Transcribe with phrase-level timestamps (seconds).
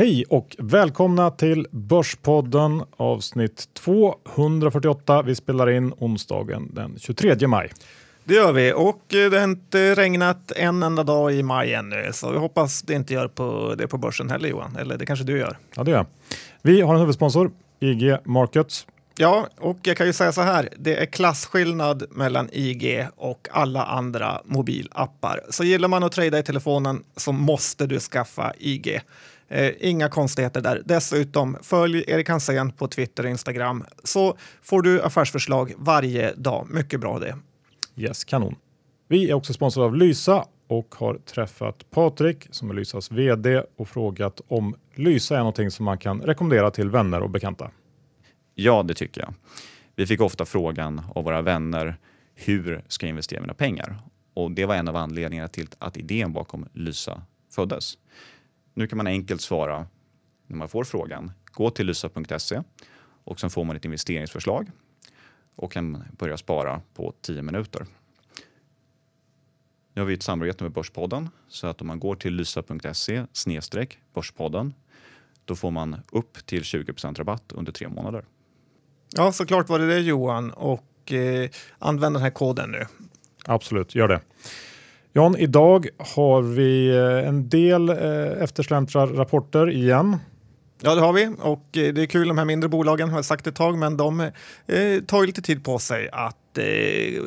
[0.00, 5.22] Hej och välkomna till Börspodden avsnitt 248.
[5.22, 7.70] Vi spelar in onsdagen den 23 maj.
[8.24, 12.30] Det gör vi och det har inte regnat en enda dag i maj ännu så
[12.30, 14.76] vi hoppas det inte gör på det på börsen heller Johan.
[14.76, 15.58] Eller det kanske du gör?
[15.76, 16.06] Ja, det gör jag.
[16.62, 18.86] Vi har en huvudsponsor, IG Markets.
[19.16, 20.68] Ja, och jag kan ju säga så här.
[20.76, 25.40] Det är klasskillnad mellan IG och alla andra mobilappar.
[25.50, 29.00] Så gillar man att trada i telefonen så måste du skaffa IG.
[29.50, 30.82] Eh, inga konstigheter där.
[30.84, 36.66] Dessutom, följ Erik Hansén på Twitter och Instagram så får du affärsförslag varje dag.
[36.70, 37.36] Mycket bra det.
[37.96, 38.56] Yes, kanon.
[39.08, 43.88] Vi är också sponsrade av Lysa och har träffat Patrik som är Lysas VD och
[43.88, 47.70] frågat om Lysa är någonting som man kan rekommendera till vänner och bekanta.
[48.54, 49.34] Ja, det tycker jag.
[49.96, 51.96] Vi fick ofta frågan av våra vänner
[52.34, 53.98] hur ska jag investera mina pengar?
[54.34, 57.98] Och det var en av anledningarna till att idén bakom Lysa föddes.
[58.74, 59.86] Nu kan man enkelt svara
[60.46, 61.32] när man får frågan.
[61.44, 62.62] Gå till lysa.se
[63.24, 64.70] och sen får man ett investeringsförslag
[65.54, 67.86] och kan börja spara på 10 minuter.
[69.94, 73.26] Nu har vi ett samarbete med Börspodden så att om man går till lysa.se
[74.14, 74.74] Börspodden
[75.44, 78.24] då får man upp till 20% rabatt under tre månader.
[79.12, 82.86] Ja, såklart var det det Johan och eh, använd den här koden nu.
[83.44, 84.20] Absolut, gör det.
[85.12, 90.16] Jan, idag har vi eh, en del eh, eftersläntra rapporter igen.
[90.82, 92.28] Ja, det har vi och eh, det är kul.
[92.28, 94.30] De här mindre bolagen har jag sagt ett tag, men de eh,
[95.06, 96.64] tar lite tid på sig att eh,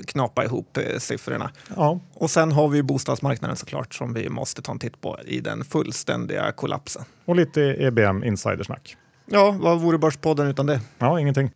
[0.08, 1.52] knapa ihop eh, siffrorna.
[1.76, 2.00] Ja.
[2.14, 5.64] Och sen har vi bostadsmarknaden såklart som vi måste ta en titt på i den
[5.64, 7.04] fullständiga kollapsen.
[7.26, 8.98] Och lite EBM insidersnack.
[9.26, 10.82] Ja, vad vore Börspodden utan det?
[11.00, 11.52] Ja, ingenting.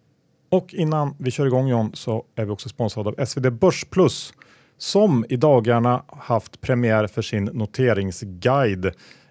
[0.49, 4.33] Och innan vi kör igång John så är vi också sponsrade av SvD Börsplus
[4.77, 8.85] som i dagarna haft premiär för sin noteringsguide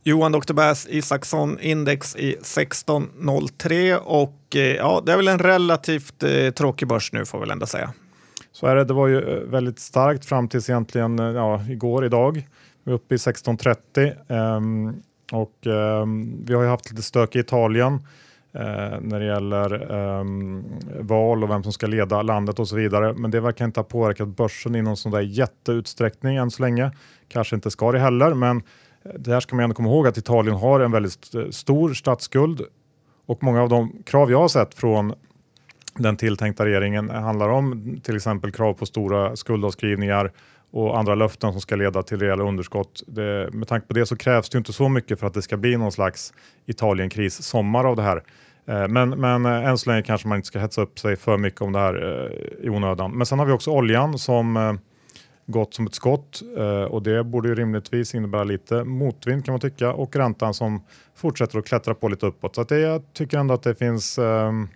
[0.04, 0.54] Johan Dr.
[0.54, 6.88] Bass Isaksson index i 1603 och eh, ja, det är väl en relativt eh, tråkig
[6.88, 7.94] börs nu får vi väl ändå säga.
[8.52, 8.84] Så är det.
[8.84, 12.48] Det var ju eh, väldigt starkt fram tills egentligen eh, ja, igår idag.
[12.84, 15.02] Vi är uppe i 1630 um, ehm,
[15.32, 20.64] och um, vi har ju haft lite stök i Italien uh, när det gäller um,
[21.00, 23.14] val och vem som ska leda landet och så vidare.
[23.14, 26.92] Men det verkar inte ha påverkat börsen i någon sån där jätteutsträckning än så länge.
[27.28, 28.62] Kanske inte ska det heller, men
[29.20, 32.62] det här ska man ändå komma ihåg att Italien har en väldigt stor statsskuld
[33.26, 35.14] och många av de krav jag har sett från
[35.96, 40.32] den tilltänkta regeringen handlar om till exempel krav på stora skuldavskrivningar
[40.72, 43.04] och andra löften som ska leda till rejäla underskott.
[43.08, 45.58] Det, med tanke på det så krävs det inte så mycket för att det ska
[45.58, 46.34] bli någon slags
[46.66, 48.24] Italienkris sommar av det här.
[48.68, 51.38] Eh, men, men eh, än så länge kanske man inte ska hetsa upp sig för
[51.38, 53.12] mycket om det här eh, i onödan.
[53.12, 54.80] Men sen har vi också oljan som
[55.52, 59.60] gått som ett skott eh, och det borde ju rimligtvis innebära lite motvind kan man
[59.60, 60.84] tycka och räntan som
[61.16, 62.56] fortsätter att klättra på lite uppåt.
[62.56, 64.68] Så att det, jag tycker ändå att det finns ehm,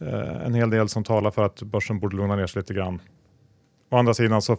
[0.00, 3.02] eh, en hel del som talar för att börsen borde lugna ner sig lite grann.
[3.90, 4.56] Å andra sidan så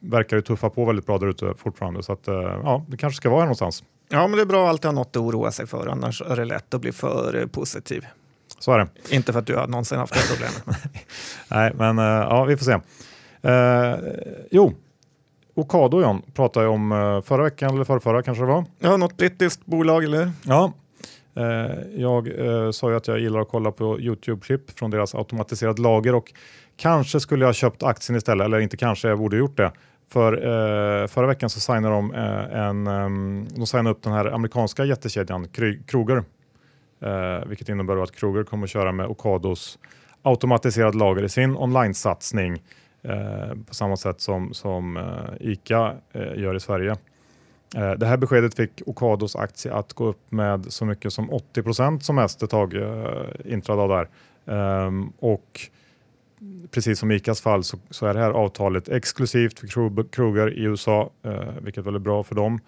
[0.00, 3.16] verkar det tuffa på väldigt bra där ute fortfarande så att eh, ja, det kanske
[3.16, 3.84] ska vara här någonstans.
[4.08, 6.36] Ja, men det är bra att alltid ha något att oroa sig för, annars är
[6.36, 8.06] det lätt att bli för positiv.
[8.58, 9.14] Så är det.
[9.16, 10.82] Inte för att du har någonsin haft det problemet.
[11.48, 12.80] Nej, men ja, vi får se.
[13.44, 13.96] Uh,
[14.50, 14.74] jo,
[15.58, 18.64] Ocado John pratade jag om eh, förra veckan eller förra, förra kanske det var.
[18.78, 20.30] Ja, något brittiskt bolag eller?
[20.44, 20.72] Ja,
[21.36, 21.44] eh,
[21.96, 26.14] jag eh, sa ju att jag gillar att kolla på Youtube-klipp från deras automatiserade lager
[26.14, 26.32] och
[26.76, 29.72] Kanske skulle jag ha köpt aktien istället, eller inte kanske, jag borde gjort det.
[30.10, 32.14] För förra veckan så signade de
[32.52, 35.48] en, um, de signade upp den här amerikanska jättekedjan
[35.86, 36.24] Kroger.
[37.46, 39.78] Vilket innebär att Kroger kommer att köra med Ocados
[40.22, 42.62] automatiserad lager i sin online-satsning
[43.08, 46.96] Eh, på samma sätt som, som eh, ICA eh, gör i Sverige.
[47.70, 52.04] Det här beskedet fick Ocados aktie att gå upp med så mycket som 80 procent
[52.04, 52.74] som mest ett tag
[53.44, 54.08] intradag där.
[54.54, 55.60] Ehm, och
[56.70, 59.66] precis som ICAs fall så, så, är det här avtalet exklusivt för
[60.10, 61.10] Kroger i USA,
[61.60, 62.60] vilket väl är bra för dem.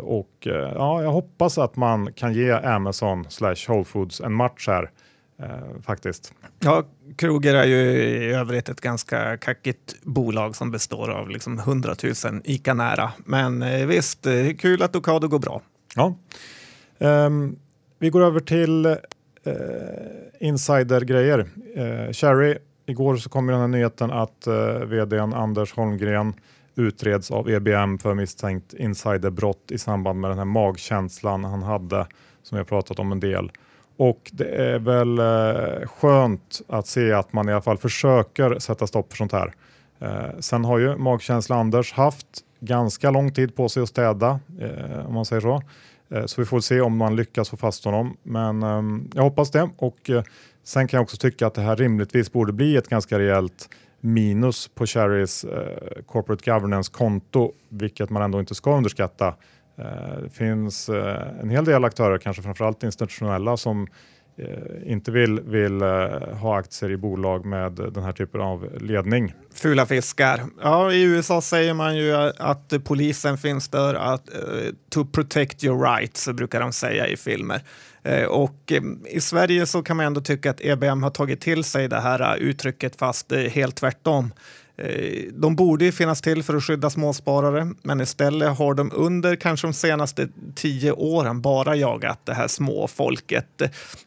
[0.00, 0.36] Och
[0.74, 4.90] ja, jag hoppas att man kan ge Amazon slash Whole Foods en match här
[5.38, 6.34] eh, faktiskt.
[6.60, 6.84] Ja,
[7.16, 11.94] Kroger är ju i övrigt ett ganska kackigt bolag som består av liksom 100
[12.24, 13.12] 000 ICA-nära.
[13.24, 14.26] Men eh, visst,
[14.58, 15.62] kul att Ocado går bra.
[15.96, 16.14] Ja.
[16.98, 17.56] Um,
[17.98, 18.94] vi går över till uh,
[20.40, 21.38] insidergrejer.
[21.76, 26.34] Uh, Cherry, igår så kom den här nyheten att uh, vdn Anders Holmgren
[26.76, 32.06] utreds av EBM för misstänkt insiderbrott i samband med den här magkänslan han hade
[32.42, 33.50] som vi har pratat om en del.
[33.96, 38.86] Och det är väl eh, skönt att se att man i alla fall försöker sätta
[38.86, 39.54] stopp för sånt här.
[40.00, 42.26] Eh, sen har ju magkänsla Anders haft
[42.60, 45.62] ganska lång tid på sig att städa, eh, om man säger så.
[46.26, 48.16] Så vi får se om man lyckas få fast honom.
[48.22, 49.70] Men ehm, jag hoppas det.
[49.76, 50.10] Och
[50.64, 53.68] sen kan jag också tycka att det här rimligtvis borde bli ett ganska rejält
[54.00, 55.46] minus på Cherrys
[56.06, 59.34] corporate governance-konto, vilket man ändå inte ska underskatta.
[59.78, 63.86] Eh, det finns eh, en hel del aktörer, kanske framförallt institutionella, som
[64.36, 65.80] eh, inte vill, vill
[66.32, 69.34] ha aktier i bolag med den här typen av ledning.
[69.54, 70.40] Fula fiskar.
[70.62, 74.28] Ja, I USA säger man ju att polisen finns där att
[74.90, 77.60] to protect your rights, brukar de säga i filmer.
[78.28, 78.72] Och
[79.06, 82.36] i Sverige så kan man ändå tycka att EBM har tagit till sig det här
[82.36, 84.32] uttrycket fast helt tvärtom.
[84.76, 89.36] Eh, de borde ju finnas till för att skydda småsparare, men istället har de under
[89.36, 93.62] kanske de senaste tio åren bara jagat det här småfolket.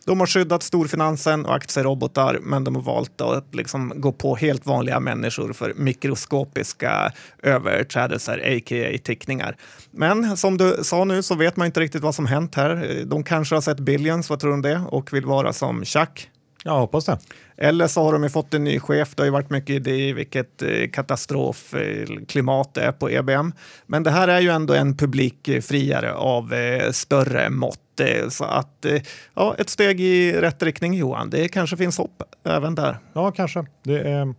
[0.05, 4.65] De har skyddat storfinansen och aktierobotar, men de har valt att liksom gå på helt
[4.65, 7.11] vanliga människor för mikroskopiska
[7.43, 8.97] överträdelser, a.k.a.
[9.03, 9.57] tickningar.
[9.91, 13.03] Men som du sa nu så vet man inte riktigt vad som hänt här.
[13.05, 14.81] De kanske har sett Billions, vad tror du om det?
[14.89, 16.29] Och vill vara som Chuck,
[16.73, 17.17] jag hoppas det.
[17.57, 19.15] Eller så har de ju fått en ny chef.
[19.15, 23.51] Det har ju varit mycket idé i vilket eh, katastrofklimat det är på EBM.
[23.85, 27.99] Men det här är ju ändå en publikfriare av eh, större mått.
[27.99, 28.85] Eh, så att,
[29.33, 31.29] ja, ett steg i rätt riktning Johan.
[31.29, 32.97] Det kanske finns hopp även där.
[33.13, 33.65] Ja, kanske.
[33.83, 34.33] Det är,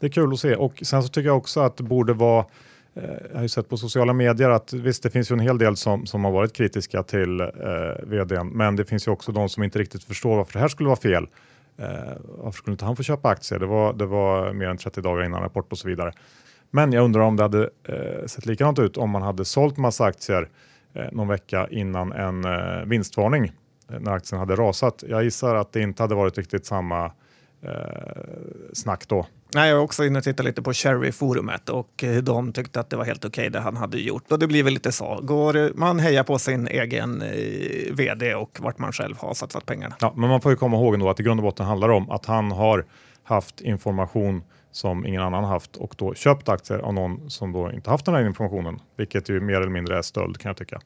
[0.00, 0.54] det är kul att se.
[0.54, 2.44] Och sen så tycker jag också att det borde vara
[3.30, 5.76] jag har ju sett på sociala medier att visst, det finns ju en hel del
[5.76, 7.46] som, som har varit kritiska till eh,
[8.02, 10.88] vdn, men det finns ju också de som inte riktigt förstår varför det här skulle
[10.88, 11.26] vara fel.
[11.76, 13.58] Eh, varför skulle inte han få köpa aktier?
[13.58, 16.12] Det var, det var mer än 30 dagar innan rapport och så vidare.
[16.70, 20.04] Men jag undrar om det hade eh, sett likadant ut om man hade sålt massa
[20.04, 20.48] aktier
[20.92, 23.52] eh, någon vecka innan en eh, vinstvarning
[23.90, 25.04] eh, när aktien hade rasat.
[25.08, 27.04] Jag gissar att det inte hade varit riktigt samma
[27.62, 27.72] eh,
[28.72, 29.26] snack då.
[29.54, 32.90] Nej, jag var också inne och tittade lite på Cherry-forumet och eh, de tyckte att
[32.90, 34.32] det var helt okej okay det han hade gjort.
[34.32, 35.20] Och det blir väl lite så.
[35.22, 39.94] Går, man hejar på sin egen eh, vd och vart man själv har satsat pengarna.
[40.00, 41.94] Ja, men man får ju komma ihåg ändå att i grund och botten handlar det
[41.94, 42.84] om att han har
[43.22, 44.42] haft information
[44.72, 48.14] som ingen annan haft och då köpt aktier av någon som då inte haft den
[48.14, 50.80] här informationen, vilket ju mer eller mindre är stöld kan jag tycka.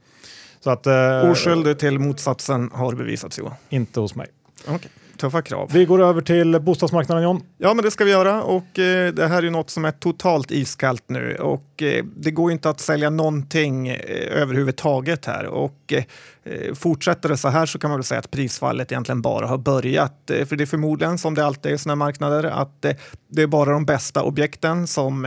[0.61, 3.55] Så att, eh, Oskyldig till motsatsen har bevisats Johan.
[3.69, 4.27] Inte hos mig.
[4.67, 5.71] Okay tuffa krav.
[5.73, 7.43] Vi går över till bostadsmarknaden John.
[7.59, 10.51] Ja, men det ska vi göra och eh, det här är något som är totalt
[10.51, 16.05] iskallt nu och eh, det går inte att sälja någonting eh, överhuvudtaget här och Eh,
[16.49, 19.59] Eh, fortsätter det så här så kan man väl säga att prisfallet egentligen bara har
[19.59, 20.31] börjat.
[20.31, 22.93] Eh, för det är förmodligen, som det alltid är i sådana marknader, att eh,
[23.29, 25.27] det är bara de bästa objekten som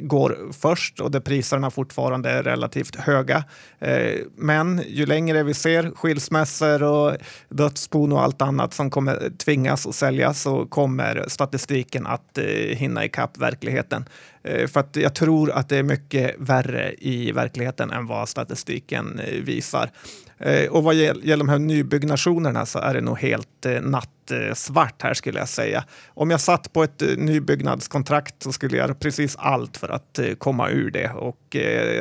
[0.00, 3.44] går först och där priserna fortfarande är relativt höga.
[4.36, 7.16] Men ju längre vi ser skilsmässor och
[7.48, 12.38] dödsbon och allt annat som kommer tvingas att säljas så kommer statistiken att
[12.70, 14.04] hinna ikapp verkligheten.
[14.42, 19.90] För att jag tror att det är mycket värre i verkligheten än vad statistiken visar.
[20.42, 25.14] Eh, och vad gäller de här nybyggnationerna så är det nog helt eh, nattsvart här
[25.14, 25.84] skulle jag säga.
[26.06, 30.18] Om jag satt på ett eh, nybyggnadskontrakt så skulle jag göra precis allt för att
[30.38, 31.10] komma ur det.
[31.10, 31.56] Och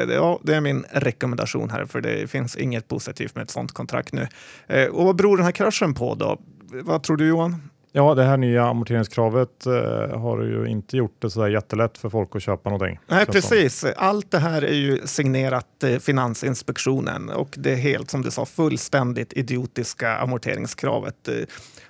[0.09, 4.13] ja, det är min rekommendation här, för det finns inget positivt med ett sådant kontrakt
[4.13, 4.27] nu.
[4.91, 6.41] Och vad beror den här kraschen på då?
[6.83, 7.70] Vad tror du Johan?
[7.93, 12.35] Ja, det här nya amorteringskravet eh, har ju inte gjort det så jättelätt för folk
[12.35, 12.99] att köpa någonting.
[13.07, 13.85] Nej, precis.
[13.97, 18.45] Allt det här är ju signerat eh, Finansinspektionen och det är helt som du sa
[18.45, 21.27] fullständigt idiotiska amorteringskravet.
[21.27, 21.35] Eh,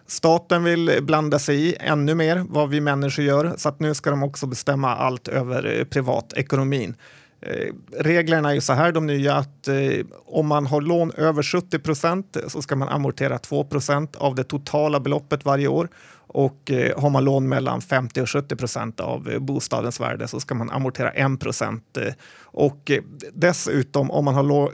[0.08, 4.10] staten vill blanda sig i ännu mer vad vi människor gör så att nu ska
[4.10, 6.96] de också bestämma allt över eh, privatekonomin.
[7.42, 11.44] Eh, reglerna är ju så här, de nya, att eh, om man har lån över
[11.44, 15.90] 70 procent så ska man amortera 2 procent av det totala beloppet varje år.
[16.34, 20.40] Och eh, har man lån mellan 50 och 70 procent av eh, bostadens värde så
[20.40, 21.98] ska man amortera 1 procent.
[21.98, 22.92] Eh, och
[23.34, 24.70] dessutom, om man har lån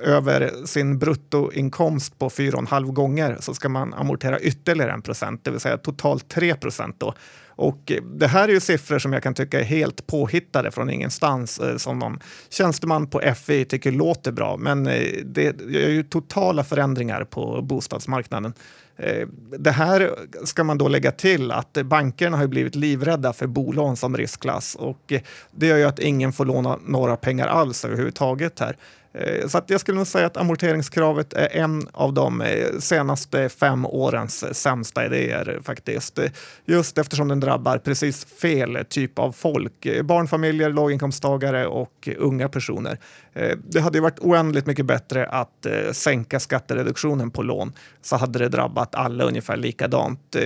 [0.00, 5.60] över sin bruttoinkomst på 4,5 gånger så ska man amortera ytterligare 1 procent, det vill
[5.60, 6.96] säga totalt 3 procent.
[6.98, 7.14] Då.
[7.46, 11.60] Och det här är ju siffror som jag kan tycka är helt påhittade från ingenstans
[11.76, 12.18] som någon
[12.50, 14.56] tjänsteman på FI tycker låter bra.
[14.56, 14.84] Men
[15.24, 18.54] det är ju totala förändringar på bostadsmarknaden.
[19.02, 19.28] Eh,
[19.58, 20.10] det här
[20.44, 25.12] ska man då lägga till att bankerna har blivit livrädda för bolån som riskklass och
[25.50, 28.76] det gör ju att ingen får låna några pengar alls överhuvudtaget här.
[29.14, 33.48] Eh, så att jag skulle nog säga att amorteringskravet är en av de eh, senaste
[33.48, 36.18] fem årens sämsta idéer faktiskt.
[36.64, 39.86] Just eftersom den drabbar precis fel typ av folk.
[40.04, 42.98] Barnfamiljer, låginkomsttagare och unga personer.
[43.32, 48.48] Eh, det hade varit oändligt mycket bättre att sänka skattereduktionen på lån så hade det
[48.48, 50.36] drabbat alla ungefär likadant.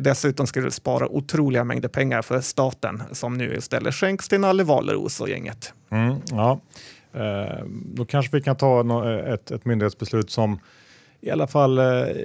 [0.00, 4.64] Dessutom skulle det spara otroliga mängder pengar för staten som nu istället skänks till Nalle
[4.64, 5.72] Valeros och gänget.
[5.90, 6.60] Mm, ja.
[7.12, 10.58] Eh, då kanske vi kan ta eh, ett, ett myndighetsbeslut som
[11.20, 11.84] i alla fall eh,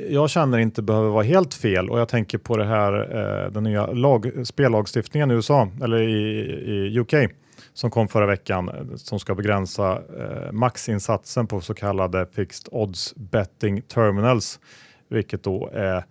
[0.10, 1.90] jag känner inte behöver vara helt fel.
[1.90, 2.92] Och jag tänker på det här
[3.50, 6.14] den nya lag, spellagstiftningen i USA eller i,
[6.66, 7.14] i UK
[7.74, 10.02] som kom förra veckan som ska begränsa
[10.52, 14.60] maxinsatsen på så kallade fixed odds betting terminals,
[15.10, 16.06] vilket då är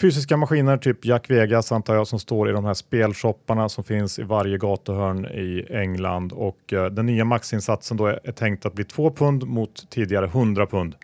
[0.00, 4.18] fysiska maskiner, typ Jack Vegas antar jag, som står i de här spelshopparna som finns
[4.18, 8.74] i varje gatuhörn i England och eh, den nya maxinsatsen då är, är tänkt att
[8.74, 10.94] bli 2 pund mot tidigare 100 pund.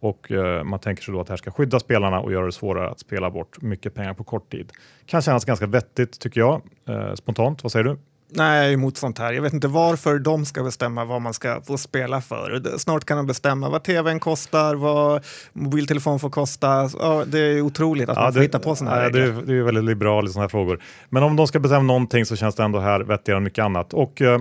[0.00, 2.52] Och eh, man tänker sig då att det här ska skydda spelarna och göra det
[2.52, 4.72] svårare att spela bort mycket pengar på kort tid.
[5.06, 7.62] Kan kännas ganska vettigt tycker jag, eh, spontant.
[7.62, 7.98] Vad säger du?
[8.34, 9.32] Nej, jag är emot sånt här.
[9.32, 12.78] Jag vet inte varför de ska bestämma vad man ska få spela för.
[12.78, 16.90] Snart kan de bestämma vad tvn kostar, vad mobiltelefon får kosta.
[16.98, 19.20] Ja, det är otroligt att ja, man får hitta på såna här ja, regler.
[19.20, 20.82] Det är, det är väldigt liberalt i sådana här frågor.
[21.08, 23.94] Men om de ska bestämma någonting så känns det ändå här vettigare än mycket annat.
[23.94, 24.38] Och, uh,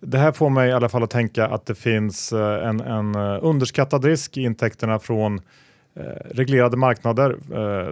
[0.00, 3.16] det här får mig i alla fall att tänka att det finns uh, en, en
[3.16, 5.40] uh, underskattad risk i intäkterna från
[6.30, 7.36] reglerade marknader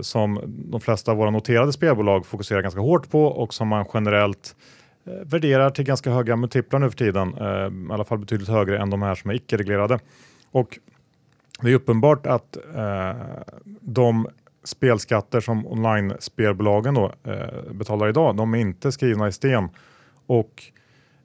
[0.02, 4.54] som de flesta av våra noterade spelbolag fokuserar ganska hårt på och som man generellt
[4.83, 8.48] Eh, Eh, värderar till ganska höga multiplar nu för tiden, eh, i alla fall betydligt
[8.48, 9.98] högre än de här som är icke-reglerade.
[10.50, 10.78] Och
[11.60, 13.16] det är uppenbart att eh,
[13.80, 14.28] de
[14.64, 19.68] spelskatter som online-spelbolagen då, eh, betalar idag, de är inte skrivna i sten.
[20.26, 20.62] Och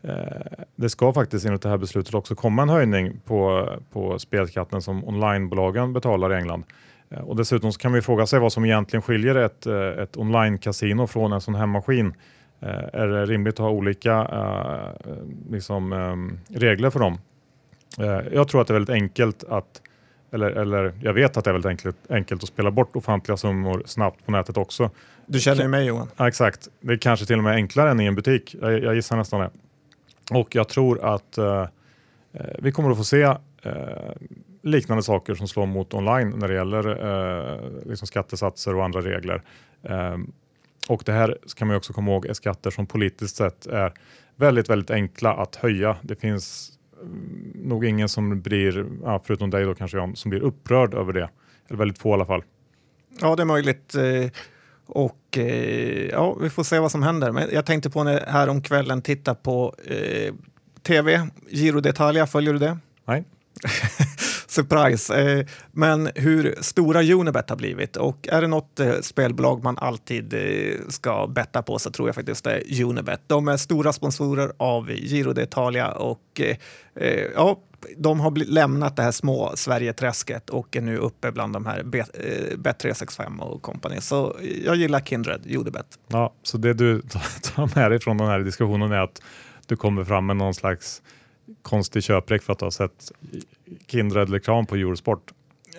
[0.02, 4.82] eh, det ska faktiskt enligt det här beslutet också komma en höjning på, på spelskatten
[4.82, 6.64] som onlinebolagen betalar i England.
[7.10, 11.08] Eh, och dessutom kan vi fråga sig vad som egentligen skiljer ett, eh, ett online-casino
[11.08, 12.39] från en sån här maskin Eh,
[12.94, 15.14] är det rimligt att ha olika eh,
[15.52, 17.18] liksom, ehm, regler för dem?
[18.00, 19.82] Eh, jag tror att det är väldigt enkelt att
[20.32, 23.84] eller, eller jag vet att det är väldigt enkelt, enkelt att spela bort ofantliga summor
[23.86, 24.90] snabbt på nätet också.
[25.26, 26.08] Du känner ju mig Johan.
[26.18, 26.68] Ja, exakt.
[26.82, 28.56] Det är kanske till och med enklare än i en butik.
[28.62, 29.50] Jag, jag gissar nästan det.
[30.32, 31.66] Och jag tror att eh,
[32.60, 33.36] vi kommer att få se eh,
[34.64, 39.42] liknande saker som slår mot online när det gäller eh, liksom skattesatser och andra regler.
[40.88, 43.94] Och det här kan man också komma ihåg är skatter som politiskt sett är
[44.36, 45.98] väldigt, väldigt enkla att höja.
[46.02, 46.72] Det finns
[47.02, 48.86] mm, nog ingen som blir,
[49.24, 51.30] förutom dig då kanske Jan, som blir upprörd över det.
[51.68, 52.44] Eller väldigt få i alla fall.
[53.22, 53.96] Ja, det är möjligt.
[53.96, 54.32] Eh,
[54.86, 57.32] och eh, ja, vi får se vad som händer.
[57.32, 60.34] Men jag tänkte på när här om kvällen titta på eh,
[60.84, 62.78] tv, Giro d'Italia, följer du det?
[63.06, 63.24] Nej.
[64.50, 65.22] surprise.
[65.22, 70.34] Eh, men hur stora Unibet har blivit och är det något eh, spelbolag man alltid
[70.34, 73.22] eh, ska betta på så tror jag faktiskt det är Unibet.
[73.28, 76.42] De är stora sponsorer av Giro d'Italia och
[77.36, 77.60] ja,
[77.98, 83.40] de har lämnat det här små Sverigeträsket och är nu uppe bland de här Bet365
[83.40, 84.02] och company.
[84.02, 85.86] Så jag gillar Kindred, Unibet.
[86.08, 87.02] Ja, så det du
[87.42, 89.22] tar med dig från den här diskussionen är att
[89.66, 91.02] du kommer fram med någon slags
[91.62, 93.12] konstig köprek för att du har sett
[93.88, 95.32] Kindred-reklam på Eurosport?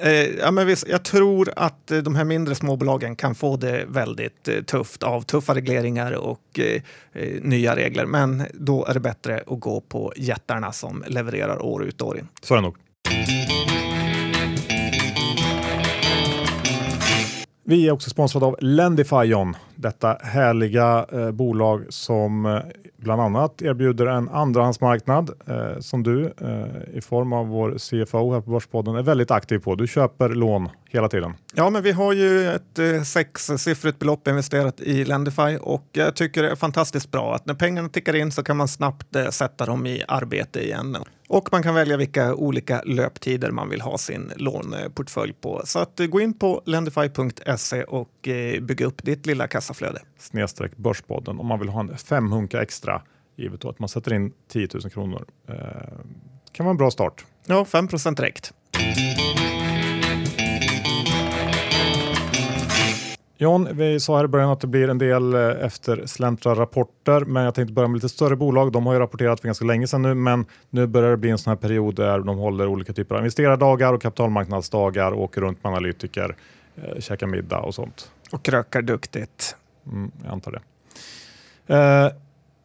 [0.02, 3.84] Eh, ja, men visst, jag tror att eh, de här mindre småbolagen kan få det
[3.88, 6.82] väldigt eh, tufft av tuffa regleringar och eh,
[7.12, 8.06] eh, nya regler.
[8.06, 12.18] Men då är det bättre att gå på jättarna som levererar år ut och år
[12.18, 12.28] in.
[12.42, 12.76] Så är det nog.
[17.70, 22.58] Vi är också sponsrade av Lendify John, detta härliga eh, bolag som eh,
[22.96, 28.40] bland annat erbjuder en andrahandsmarknad eh, som du eh, i form av vår CFO här
[28.40, 29.74] på Börspodden är väldigt aktiv på.
[29.74, 31.34] Du köper lån hela tiden.
[31.54, 36.42] Ja, men vi har ju ett eh, sexsiffrigt belopp investerat i Lendify och jag tycker
[36.42, 39.66] det är fantastiskt bra att när pengarna tickar in så kan man snabbt eh, sätta
[39.66, 40.96] dem i arbete igen.
[41.30, 45.62] Och man kan välja vilka olika löptider man vill ha sin låneportfölj på.
[45.64, 50.02] Så att, eh, gå in på lendify.se och eh, bygga upp ditt lilla kassaflöde.
[50.18, 53.02] Snedstreck Börspodden om man vill ha en femhunka extra
[53.36, 55.24] givet att man sätter in 10 000 kronor.
[55.48, 55.54] Eh,
[56.52, 57.24] kan vara en bra start.
[57.46, 58.52] Ja, 5% direkt.
[63.42, 67.44] John, vi sa här i början att det blir en del eh, eftersläntra rapporter, men
[67.44, 68.72] jag tänkte börja med lite större bolag.
[68.72, 71.38] De har ju rapporterat för ganska länge sedan nu, men nu börjar det bli en
[71.38, 75.70] sån här period där de håller olika typer av investerardagar och kapitalmarknadsdagar, åker runt med
[75.72, 76.36] analytiker,
[76.76, 78.10] eh, käkar middag och sånt.
[78.32, 79.56] Och krökar duktigt.
[79.86, 80.60] Mm, jag antar det.
[81.74, 82.12] Eh,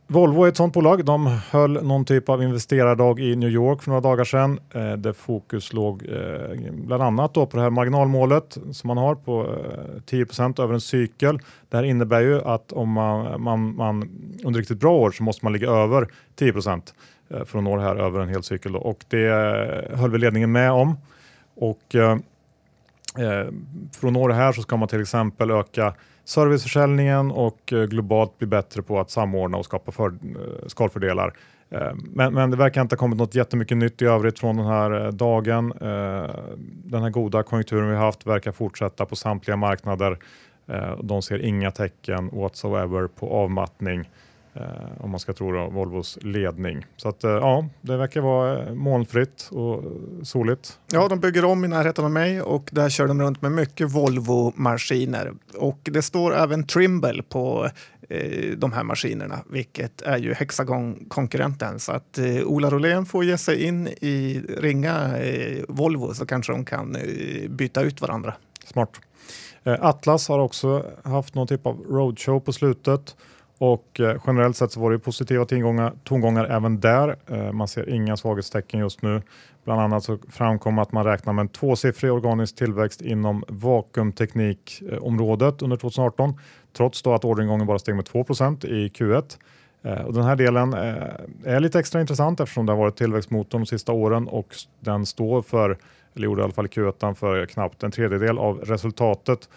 [0.08, 1.06] Volvo är ett sådant bolag.
[1.06, 4.60] De höll någon typ av investerardag i New York för några dagar sedan.
[4.74, 9.16] Eh, där fokus låg eh, bland annat då på det här marginalmålet som man har
[9.16, 11.40] på eh, 10% över en cykel.
[11.70, 14.10] Det här innebär ju att om man, man, man
[14.44, 16.54] under riktigt bra år så måste man ligga över 10 eh,
[17.46, 18.72] för att nå det här över en hel cykel.
[18.72, 18.80] Då.
[18.80, 20.98] Och det eh, höll vi ledningen med om.
[21.56, 22.12] Och eh,
[23.18, 23.48] eh,
[23.92, 25.94] för att nå det här så ska man till exempel öka
[26.26, 31.34] serviceförsäljningen och eh, globalt bli bättre på att samordna och skapa för, eh, skalfördelar.
[31.70, 34.66] Eh, men, men, det verkar inte ha kommit något jättemycket nytt i övrigt från den
[34.66, 35.74] här dagen.
[36.84, 40.18] Den här goda konjunkturen vi haft verkar fortsätta på samtliga marknader.
[41.04, 44.10] De ser inga tecken whatsoever på avmattning
[45.00, 46.86] om man ska tro då, Volvos ledning.
[46.98, 49.84] Så att, ja, det verkar vara molnfritt och
[50.24, 50.80] soligt.
[50.92, 53.92] Ja, de bygger om i närheten av mig och där kör de runt med mycket
[53.92, 55.34] Volvo-maskiner.
[55.58, 57.70] Och det står även Trimble på
[58.10, 61.80] eh, de här maskinerna, vilket är ju Hexagon-konkurrenten.
[61.80, 66.52] Så att eh, Ola Rolén får ge sig in i ringa eh, Volvo så kanske
[66.52, 68.34] de kan eh, byta ut varandra.
[68.66, 68.90] Smart.
[69.64, 73.16] Eh, Atlas har också haft någon typ av roadshow på slutet.
[73.58, 77.16] Och eh, generellt sett så var det positiva tongångar, tongångar även där.
[77.28, 79.22] Eh, man ser inga svaghetstecken just nu.
[79.64, 85.78] Bland annat så framkom att man räknar med en tvåsiffrig organisk tillväxt inom vakuumteknikområdet under
[85.78, 86.40] 2018,
[86.78, 89.38] trots då att orderingången bara steg med 2% i Q1.
[89.84, 90.74] Eh, och den här delen
[91.44, 95.42] är lite extra intressant eftersom det har varit tillväxtmotorn de sista åren och den står
[95.42, 95.78] för,
[96.16, 99.50] eller gjorde i alla fall Q1, för knappt en tredjedel av resultatet.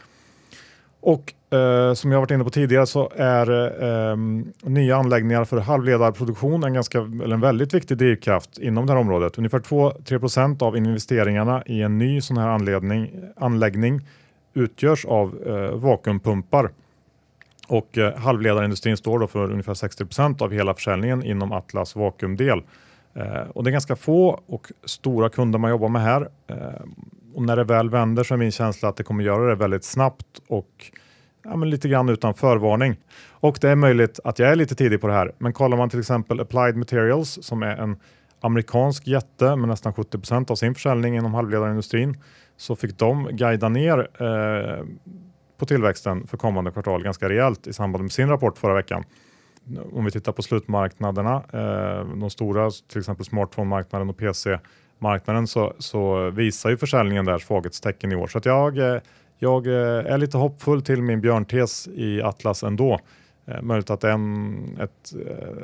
[1.01, 3.51] Och Uh, som jag varit inne på tidigare så är
[3.83, 4.17] eh,
[4.63, 9.39] nya anläggningar för halvledarproduktion en, ganska, eller en väldigt viktig drivkraft inom det här området.
[9.39, 14.07] Ungefär 2-3% av investeringarna i en ny sån här anledning, anläggning
[14.55, 16.71] utgörs av uh, vakuumpumpar.
[17.69, 22.63] Och uh, halvledarindustrin står då för ungefär 60% av hela försäljningen inom Atlas vakuumdel.
[23.53, 26.29] Och det är ganska få och stora kunder man jobbar med här.
[27.35, 29.85] Och när det väl vänder så är min känsla att det kommer göra det väldigt
[29.85, 30.91] snabbt och
[31.45, 32.97] ja, men lite grann utan förvarning.
[33.31, 35.91] Och det är möjligt att jag är lite tidig på det här, men kollar man
[35.91, 37.97] till exempel Applied Materials som är en
[38.41, 42.17] amerikansk jätte med nästan 70 procent av sin försäljning inom halvledarindustrin
[42.57, 44.85] så fick de guida ner eh,
[45.59, 49.05] på tillväxten för kommande kvartal ganska rejält i samband med sin rapport förra veckan.
[49.93, 54.59] Om vi tittar på slutmarknaderna, eh, de stora, till exempel smartphone-marknaden och PC
[54.99, 58.27] marknaden så, så visar ju försäljningen där svaghetstecken i år.
[58.27, 59.01] Så att jag, eh,
[59.39, 63.01] jag eh, är lite hoppfull till min björntes i Atlas ändå.
[63.47, 65.13] Eh, möjligt att en, ett,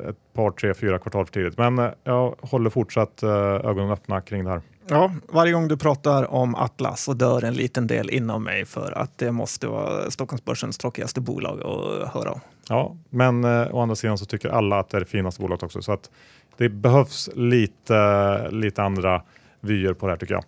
[0.09, 1.57] ett par, tre, fyra kvartal för tidigt.
[1.57, 4.61] Men jag håller fortsatt ögonen öppna kring det här.
[4.89, 8.91] Ja, varje gång du pratar om Atlas så dör en liten del inom mig för
[8.91, 12.39] att det måste vara Stockholmsbörsens tråkigaste bolag att höra om.
[12.69, 15.63] Ja, men eh, å andra sidan så tycker alla att det är det finaste bolaget
[15.63, 15.81] också.
[15.81, 16.09] Så att
[16.57, 19.21] det behövs lite, lite andra
[19.65, 20.43] vyer på det här tycker jag.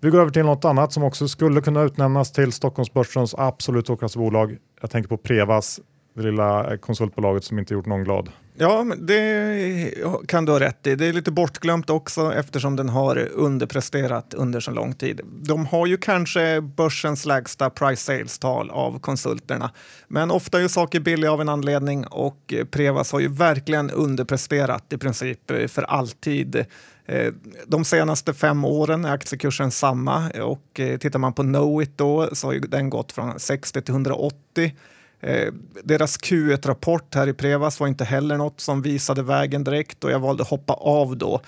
[0.00, 4.18] Vi går över till något annat som också skulle kunna utnämnas till Stockholmsbörsens absolut tråkigaste
[4.18, 4.56] bolag.
[4.80, 5.80] Jag tänker på Prevas,
[6.16, 8.28] det lilla konsultbolaget som inte gjort någon glad.
[8.56, 9.94] Ja, det
[10.28, 10.94] kan du ha rätt i.
[10.94, 15.20] Det är lite bortglömt också eftersom den har underpresterat under så lång tid.
[15.24, 19.70] De har ju kanske börsens lägsta price sales-tal av konsulterna,
[20.08, 24.92] men ofta är ju saker billiga av en anledning och Prevas har ju verkligen underpresterat
[24.92, 26.64] i princip för alltid.
[27.10, 27.32] Eh,
[27.66, 32.46] de senaste fem åren är aktiekursen samma och eh, tittar man på Knowit då så
[32.46, 34.72] har den gått från 60 till 180
[35.20, 35.52] eh,
[35.84, 40.18] deras Q1-rapport här i Prevas var inte heller något som visade vägen direkt och jag
[40.18, 41.40] valde att hoppa av då.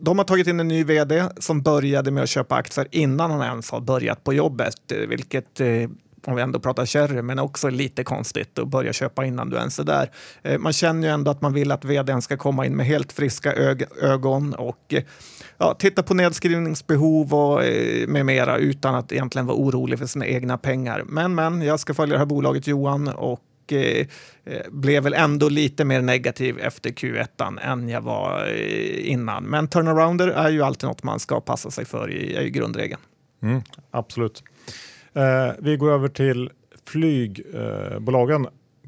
[0.00, 3.42] De har tagit in en ny vd som började med att köpa aktier innan han
[3.42, 5.60] ens har börjat på jobbet, vilket
[6.26, 9.78] om vi ändå pratar Cherry, men också lite konstigt att börja köpa innan du ens
[9.78, 10.10] är där.
[10.42, 13.12] Eh, man känner ju ändå att man vill att vdn ska komma in med helt
[13.12, 13.52] friska
[14.00, 14.94] ögon och
[15.58, 20.26] ja, titta på nedskrivningsbehov och eh, med mera utan att egentligen vara orolig för sina
[20.26, 21.02] egna pengar.
[21.06, 24.06] Men, men, jag ska följa det här bolaget Johan och eh,
[24.44, 28.46] eh blev väl ändå lite mer negativ efter Q1 än jag var
[28.98, 29.44] innan.
[29.44, 33.00] Men turnarounder är ju alltid något man ska passa sig för, i, är ju grundregeln.
[33.42, 34.42] Mm, absolut.
[35.12, 36.50] Eh, vi går över till
[36.86, 38.46] flygbolagen,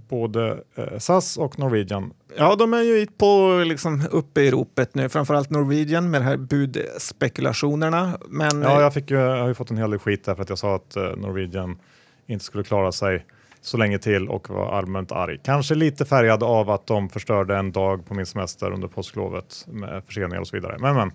[0.09, 2.13] både eh, SAS och Norwegian.
[2.37, 6.37] Ja, de är ju på, liksom, uppe i ropet nu, framförallt Norwegian med de här
[6.37, 8.19] budspekulationerna.
[8.29, 10.43] Men, ja, jag, fick ju, jag har ju fått en hel del skit där för
[10.43, 11.79] att jag sa att eh, Norwegian
[12.27, 13.27] inte skulle klara sig
[13.61, 15.39] så länge till och var allmänt arg.
[15.45, 20.03] Kanske lite färgad av att de förstörde en dag på min semester under påsklovet med
[20.07, 20.77] förseningar och så vidare.
[20.79, 21.13] Men, men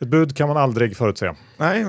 [0.00, 1.32] ett bud kan man aldrig förutse.
[1.56, 1.80] Nej,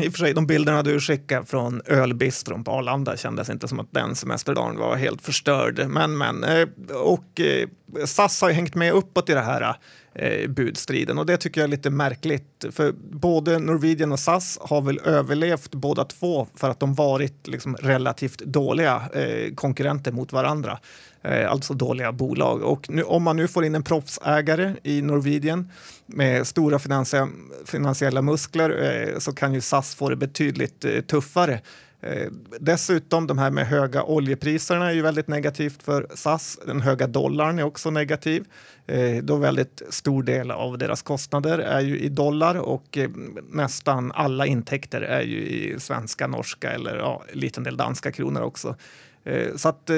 [0.00, 3.80] i och för sig de bilderna du skickade från ölbistron på Arlanda kändes inte som
[3.80, 5.86] att den semesterdagen var helt förstörd.
[5.88, 6.44] Men, men.
[6.44, 7.68] Eh, och eh,
[8.06, 9.74] SAS har ju hängt med uppåt i det här eh,
[10.14, 12.64] eh, budstriden och det tycker jag är lite märkligt.
[12.70, 17.76] För både Norwegian och SAS har väl överlevt båda två för att de varit liksom
[17.76, 20.78] relativt dåliga eh, konkurrenter mot varandra.
[21.22, 22.62] Eh, alltså dåliga bolag.
[22.62, 25.70] Och nu, om man nu får in en proffsägare i Norwegian
[26.06, 27.28] med stora finansie
[27.64, 31.60] finansiella muskler eh, så kan ju SAS få det betydligt eh, tuffare.
[32.02, 32.28] Eh,
[32.60, 36.58] dessutom de här med höga oljepriserna är ju väldigt negativt för SAS.
[36.66, 38.44] Den höga dollarn är också negativ.
[38.86, 43.10] Eh, då väldigt stor del av deras kostnader är ju i dollar och eh,
[43.50, 48.76] nästan alla intäkter är ju i svenska, norska eller ja, liten del danska kronor också.
[49.24, 49.96] Eh, så att, eh,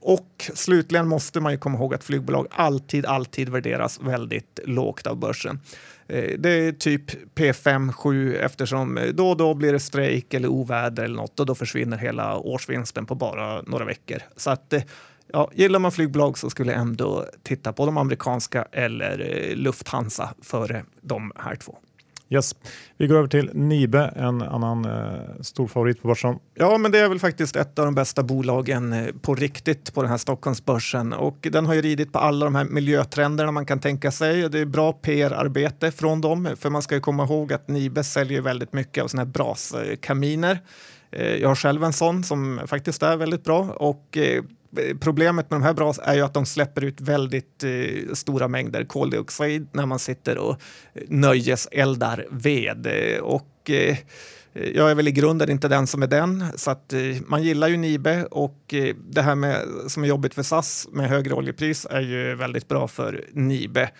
[0.00, 5.16] och slutligen måste man ju komma ihåg att flygbolag alltid, alltid värderas väldigt lågt av
[5.16, 5.60] börsen.
[6.14, 10.48] Eh, det är typ P5, 7 eftersom eh, då och då blir det strejk eller
[10.48, 14.18] oväder eller något och då försvinner hela årsvinsten på bara några veckor.
[14.36, 14.82] Så att eh,
[15.32, 20.84] ja, gillar man flygbolag så skulle jag ändå titta på de amerikanska eller Lufthansa före
[21.00, 21.78] de här två.
[22.30, 22.54] Yes.
[22.96, 26.38] Vi går över till Nibe, en annan eh, stor favorit på börsen.
[26.54, 30.02] Ja, men det är väl faktiskt ett av de bästa bolagen eh, på riktigt på
[30.02, 33.80] den här Stockholmsbörsen och den har ju ridit på alla de här miljötrenderna man kan
[33.80, 34.48] tänka sig.
[34.48, 38.40] Det är bra PR-arbete från dem, för man ska ju komma ihåg att Nibe säljer
[38.40, 40.58] väldigt mycket av sådana här braskaminer.
[41.10, 44.44] Eh, jag har själv en sån som faktiskt är väldigt bra och eh,
[45.00, 48.84] problemet med de här bras är ju att de släpper ut väldigt eh, stora mängder
[48.84, 50.60] koldioxid när man sitter och
[50.94, 52.86] eh, nöjeseldar ved.
[52.86, 53.96] Eh, och, eh,
[54.52, 57.68] jag är väl i grunden inte den som är den, så att eh, man gillar
[57.68, 61.86] ju Nibe och eh, det här med, som är jobbigt för SAS med högre oljepris
[61.90, 63.90] är ju väldigt bra för Nibe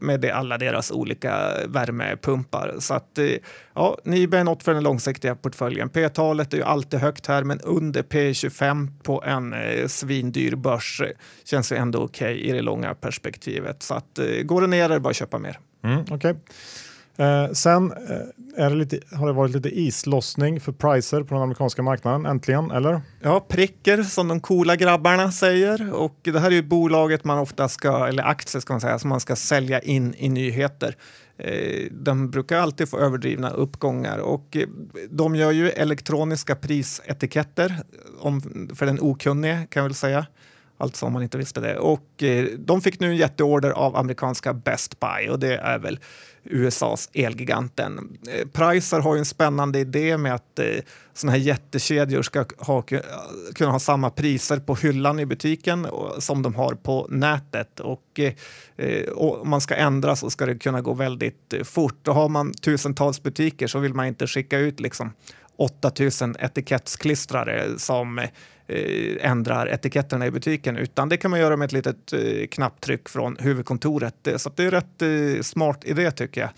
[0.00, 2.74] med det, alla deras olika värmepumpar.
[2.78, 3.30] Så att eh,
[3.74, 5.88] ja, Nibe är något för den långsiktiga portföljen.
[5.88, 11.10] P-talet är ju alltid högt här, men under P25 på en eh, svindyr börs eh,
[11.44, 13.82] känns ju ändå okej okay i det långa perspektivet.
[13.82, 15.58] Så att eh, går det ner är det bara att köpa mer.
[15.84, 16.34] Mm, okay.
[17.16, 17.96] Eh, sen eh,
[18.56, 22.70] är det lite, har det varit lite islossning för priser på den amerikanska marknaden äntligen,
[22.70, 23.00] eller?
[23.22, 25.94] Ja, pricker som de coola grabbarna säger.
[25.94, 29.08] Och det här är ju bolaget man ofta ska, eller aktier ska man säga, som
[29.08, 30.96] man ska sälja in i nyheter.
[31.38, 34.68] Eh, de brukar alltid få överdrivna uppgångar och eh,
[35.10, 37.76] de gör ju elektroniska prisetiketter
[38.20, 38.40] om,
[38.74, 40.26] för den okunnige kan jag väl säga.
[40.78, 41.78] Alltså om man inte visste det.
[41.78, 45.98] Och eh, de fick nu en jätteorder av amerikanska Best Buy och det är väl
[46.44, 48.18] USAs Elgiganten.
[48.28, 50.66] Eh, Pricer har ju en spännande idé med att eh,
[51.14, 52.82] sådana här jättekedjor ska ha,
[53.54, 55.86] kunna ha samma priser på hyllan i butiken
[56.18, 57.80] som de har på nätet.
[57.80, 58.32] Och, eh,
[58.76, 62.08] eh, och om man ska ändra så ska det kunna gå väldigt eh, fort.
[62.08, 65.12] Och har man tusentals butiker så vill man inte skicka ut liksom
[65.56, 68.28] 8000 etikettklistrare som eh,
[68.66, 73.08] eh, ändrar etiketterna i butiken, utan det kan man göra med ett litet eh, knapptryck
[73.08, 74.26] från huvudkontoret.
[74.26, 76.50] Eh, så det är rätt eh, smart idé tycker jag.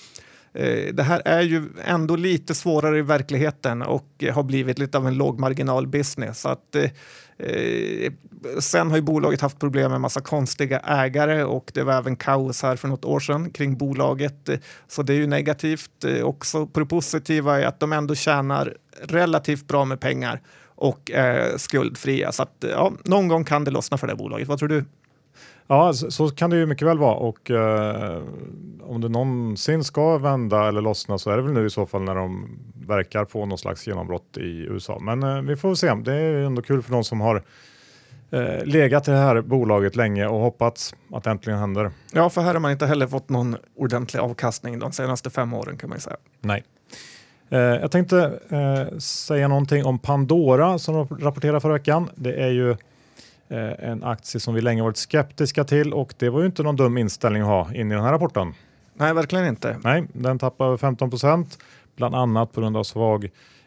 [0.58, 4.98] Eh, det här är ju ändå lite svårare i verkligheten och eh, har blivit lite
[4.98, 6.40] av en lågmarginal-business.
[6.40, 8.12] Så att, eh,
[8.58, 12.62] sen har ju bolaget haft problem med massa konstiga ägare och det var även kaos
[12.62, 14.48] här för något år sedan kring bolaget.
[14.88, 16.04] Så det är ju negativt.
[16.22, 20.40] Också på det positiva är att de ändå tjänar relativt bra med pengar
[20.78, 22.32] och är skuldfria.
[22.32, 24.48] Så att, ja, någon gång kan det lossna för det bolaget.
[24.48, 24.84] Vad tror du?
[25.66, 28.22] Ja, så, så kan det ju mycket väl vara och eh,
[28.82, 32.02] om det någonsin ska vända eller lossna så är det väl nu i så fall
[32.02, 34.98] när de verkar få någon slags genombrott i USA.
[35.00, 35.94] Men eh, vi får se.
[35.94, 37.42] Det är ändå kul för de som har
[38.30, 41.90] eh, legat i det här bolaget länge och hoppats att det äntligen händer.
[42.12, 45.76] Ja, för här har man inte heller fått någon ordentlig avkastning de senaste fem åren
[45.76, 46.16] kan man ju säga.
[46.40, 46.64] Nej.
[47.50, 52.10] Eh, jag tänkte eh, säga någonting om Pandora som rapporterade förra veckan.
[52.14, 52.70] Det är ju
[53.48, 56.76] eh, en aktie som vi länge varit skeptiska till och det var ju inte någon
[56.76, 58.54] dum inställning att ha in i den här rapporten.
[58.94, 59.76] Nej, verkligen inte.
[59.84, 61.58] Nej, den tappar 15 procent,
[61.96, 63.24] bland annat på grund av svag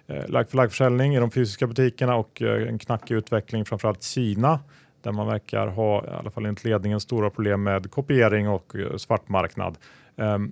[0.07, 4.59] eh, like-för-like-försäljning i de fysiska butikerna och en knackig utveckling framförallt Kina
[5.01, 9.77] där man verkar ha, i alla fall enligt ledningen, stora problem med kopiering och svartmarknad.
[10.15, 10.51] Um,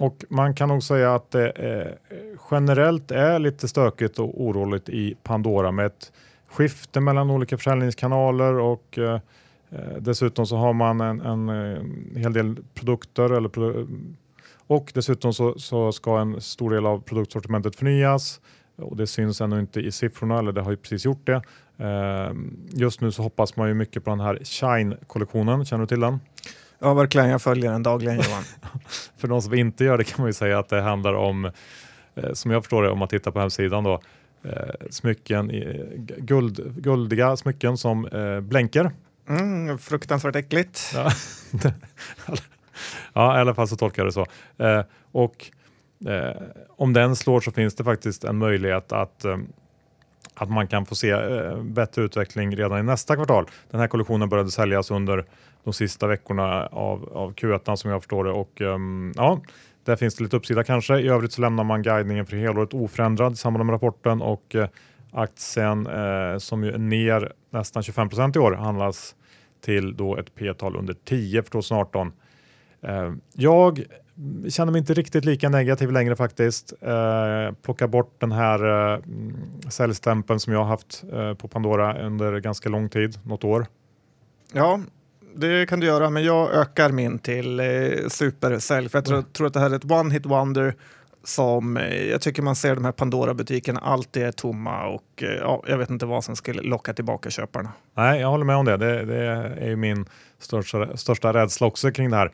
[0.00, 1.92] och man kan nog säga att det eh,
[2.50, 6.12] generellt är lite stökigt och oroligt i Pandora med ett
[6.48, 9.20] skifte mellan olika försäljningskanaler och eh,
[9.70, 13.86] eh dessutom så har man en, en, en hel del produkter eller produ
[14.66, 18.40] och dessutom så, så, ska en stor del av produktsortimentet förnyas
[18.76, 21.42] och det syns ännu inte i siffrorna, eller det har ju precis gjort det.
[21.78, 22.34] Eh,
[22.70, 26.20] just nu så hoppas man ju mycket på den här Shine-kollektionen, känner du till den?
[26.82, 27.28] Ja, verkligen.
[27.28, 28.42] Jag följer den dagligen Johan.
[29.16, 31.44] För de som inte gör det kan man ju säga att det handlar om,
[32.14, 34.00] eh, som jag förstår det om man tittar på hemsidan då,
[34.42, 35.50] eh, smycken,
[36.18, 38.90] guld, guldiga smycken som eh, blänker.
[39.28, 40.92] Mm, fruktansvärt äckligt.
[40.94, 41.10] Ja.
[43.12, 44.26] ja, i alla fall så tolkar jag det så.
[45.12, 45.50] Och
[46.68, 49.24] om den slår så finns det faktiskt en möjlighet att
[50.34, 53.46] att man kan få se eh, bättre utveckling redan i nästa kvartal.
[53.70, 55.24] Den här kollektionen började säljas under
[55.64, 59.40] de sista veckorna av, av Q1 som jag förstår det och um, ja,
[59.84, 60.98] där finns det lite uppsida kanske.
[60.98, 64.68] I övrigt så lämnar man guidningen för helåret oförändrad i samband med rapporten och eh,
[65.12, 69.14] aktien eh, som ju är ner nästan 25 procent i år handlas
[69.64, 72.12] till då ett P-tal under 10 för 2018.
[72.82, 73.84] Eh, jag
[74.48, 76.72] känner mig inte riktigt lika negativ längre faktiskt.
[76.80, 79.00] Eh, plocka bort den här eh,
[79.68, 83.66] säljstämpeln som jag har haft eh, på Pandora under ganska lång tid, något år.
[84.52, 84.80] Ja,
[85.34, 87.66] det kan du göra, men jag ökar min till eh,
[88.08, 89.30] supersälj för jag tror, mm.
[89.32, 90.74] tror, att det här är ett one hit wonder
[91.24, 91.78] som
[92.10, 96.06] jag tycker man ser de här Pandora-butikerna alltid är tomma och ja, jag vet inte
[96.06, 97.72] vad som skulle locka tillbaka köparna.
[97.94, 98.76] Nej, jag håller med om det.
[98.76, 99.24] Det, det
[99.60, 100.06] är ju min
[100.38, 102.32] största, största rädsla också kring det här.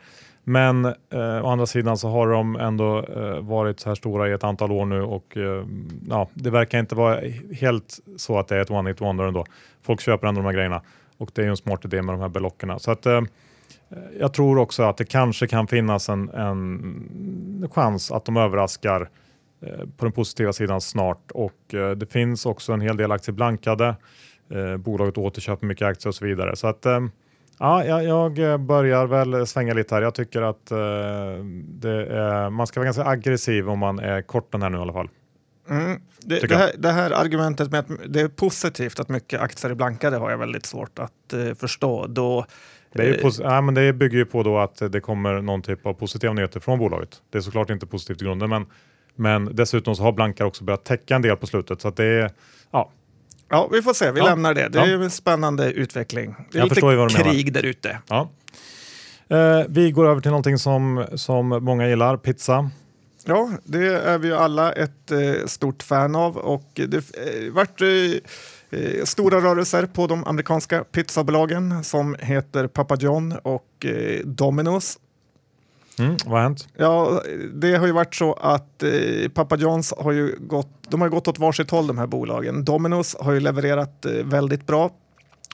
[0.49, 4.33] Men eh, å andra sidan så har de ändå eh, varit så här stora i
[4.33, 5.65] ett antal år nu och eh,
[6.09, 7.21] ja, det verkar inte vara
[7.61, 9.45] helt så att det är ett one hit wonder ändå.
[9.83, 10.83] Folk köper ändå de här grejerna
[11.19, 12.79] och det är ju en smart idé med de här belockerna.
[12.79, 13.21] Så att, eh,
[14.19, 19.09] jag tror också att det kanske kan finnas en, en chans att de överraskar
[19.63, 23.35] eh, på den positiva sidan snart och eh, det finns också en hel del aktier
[23.35, 23.97] blankade.
[24.51, 26.57] Eh, bolaget återköper mycket aktier och så vidare.
[26.57, 27.01] Så att eh,
[27.59, 30.03] Ja, jag, jag börjar väl svänga lite här.
[30.03, 34.63] Jag tycker att uh, är, man ska vara ganska aggressiv om man är kort den
[34.63, 35.09] här nu i alla fall.
[35.71, 36.01] Mm.
[36.21, 39.75] Det, det, här, det, här, argumentet med att det är positivt att mycket aktier är
[39.75, 42.07] blankade har jag väldigt svårt att uh, förstå.
[42.07, 42.47] Då,
[42.93, 45.87] det, är uh, ja, men det bygger ju på då att det kommer någon typ
[45.87, 47.23] av positiva nyheter från bolaget.
[47.31, 48.67] Det är såklart inte positivt i grunden, men,
[49.15, 51.81] men dessutom så har blankar också börjat täcka en del på slutet.
[51.81, 52.31] Så det är,
[52.71, 52.91] ja,
[53.49, 54.11] Ja, vi får se.
[54.11, 54.25] Vi ja.
[54.25, 54.69] lämnar det.
[54.69, 55.05] Det är ja.
[55.05, 56.35] en spännande utveckling.
[56.53, 56.69] Det är Jag
[57.09, 57.99] lite krig där ute.
[58.09, 58.31] Ja.
[59.29, 62.71] Eh, vi går över till någonting som, som många gillar, pizza.
[63.25, 67.81] Ja, det är vi ju alla ett eh, stort fan av och det eh, vart
[67.81, 67.89] eh,
[68.71, 74.99] eh, stora rörelser på de amerikanska pizzabolagen som heter Papa John och eh, Domino's
[75.99, 76.69] Mm, vad har hänt?
[76.77, 77.23] Ja,
[77.55, 81.29] det har ju varit så att eh, Papa Johns har ju gått, de har gått
[81.29, 82.65] åt varsitt håll de här bolagen.
[82.65, 84.91] Domino's har ju levererat eh, väldigt bra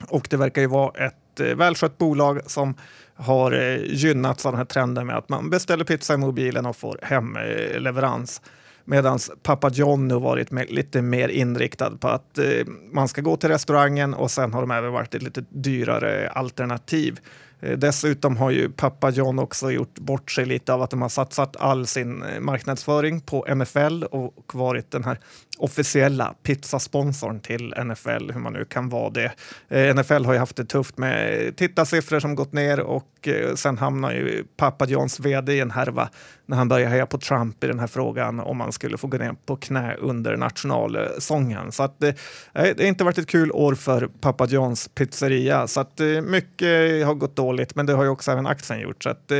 [0.07, 2.75] och det verkar ju vara ett eh, välskött bolag som
[3.15, 6.75] har eh, gynnats av den här trenden med att man beställer pizza i mobilen och
[6.75, 8.41] får hemleverans.
[8.85, 12.45] Medan Papa John nu varit med, lite mer inriktad på att eh,
[12.91, 17.19] man ska gå till restaurangen och sen har de även varit ett lite dyrare alternativ.
[17.63, 21.09] Eh, dessutom har ju pappa John också gjort bort sig lite av att de har
[21.09, 25.19] satsat all sin eh, marknadsföring på NFL och varit den här
[25.57, 29.31] officiella pizzasponsorn till NFL, hur man nu kan vara det.
[29.69, 33.77] Eh, NFL har ju haft det tufft med tittarsiffror som gått ner och eh, sen
[33.77, 36.09] hamnar ju pappa Johns vd i en härva
[36.45, 39.17] när han börjar heja på Trump i den här frågan om man skulle få gå
[39.17, 41.71] ner på knä under nationalsången.
[41.71, 42.13] Så att, eh,
[42.53, 45.67] det har inte varit ett kul år för pappa Johns pizzeria.
[45.67, 49.03] Så att eh, mycket har gått dåligt men det har ju också även aktien gjort.
[49.03, 49.31] Så att,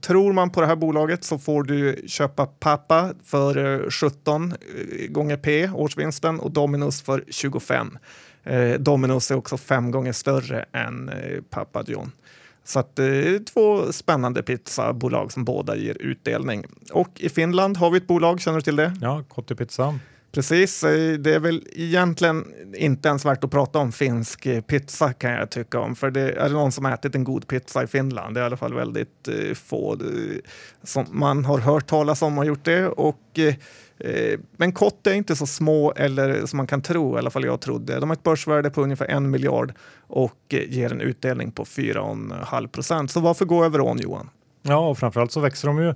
[0.00, 5.06] tror man på det här bolaget så får du köpa Papa för eh, 17 eh,
[5.08, 7.98] gånger P, årsvinsten, och Dominus för 25.
[8.44, 12.12] Eh, Dominus är också fem gånger större än eh, Papa John.
[12.64, 13.06] Så att, eh,
[13.52, 16.64] två spännande pizzabolag som båda ger utdelning.
[16.92, 18.92] Och i Finland har vi ett bolag, känner du till det?
[19.00, 19.98] Ja, Kotipizza.
[20.32, 20.80] Precis,
[21.18, 25.50] det är väl egentligen inte ens värt att prata om finsk eh, pizza kan jag
[25.50, 25.96] tycka om.
[25.96, 28.34] För det är det någon som har ätit en god pizza i Finland.
[28.34, 29.98] Det är i alla fall väldigt eh, få eh,
[30.82, 32.86] som man har hört talas om och gjort det.
[32.86, 33.18] Och
[34.56, 37.60] men Kott är inte så små eller som man kan tro, i alla fall jag
[37.60, 38.00] trodde.
[38.00, 39.74] De har ett börsvärde på ungefär en miljard
[40.06, 43.10] och ger en utdelning på 4,5 procent.
[43.10, 44.30] Så varför gå över ån Johan?
[44.62, 45.94] Ja, och framförallt så växer de ju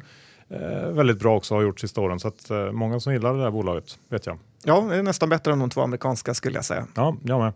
[0.92, 2.20] väldigt bra också har gjort sista åren.
[2.20, 4.38] Så att eh, många som gillar det här bolaget vet jag.
[4.64, 6.86] Ja, det är nästan bättre än de två amerikanska skulle jag säga.
[6.94, 7.52] Ja, jag med.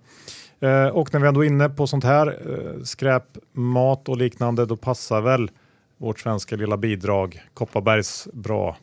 [0.61, 4.67] Eh, och när vi ändå är inne på sånt här eh, skräp, mat och liknande,
[4.67, 5.51] då passar väl
[5.97, 8.77] vårt svenska lilla bidrag Kopparbergs bra.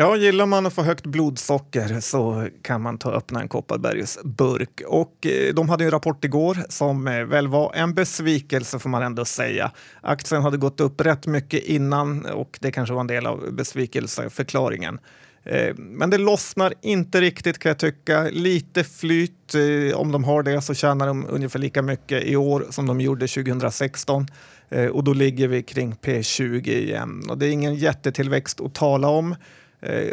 [0.00, 4.18] Ja, gillar man att få högt blodsocker så kan man ta och öppna en Kopparbergs
[4.24, 4.80] burk.
[4.86, 9.02] Och eh, de hade en rapport igår som eh, väl var en besvikelse får man
[9.02, 9.70] ändå säga.
[10.00, 14.98] Aktien hade gått upp rätt mycket innan och det kanske var en del av besvikelseförklaringen.
[15.44, 18.22] Eh, men det lossnar inte riktigt kan jag tycka.
[18.30, 19.54] Lite flyt,
[19.94, 23.26] om de har det så tjänar de ungefär lika mycket i år som de gjorde
[23.28, 24.26] 2016.
[24.92, 27.22] Och då ligger vi kring P20 igen.
[27.28, 29.34] Och det är ingen jättetillväxt att tala om.